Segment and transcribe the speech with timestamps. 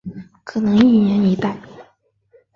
[0.43, 1.55] 可能一年一代。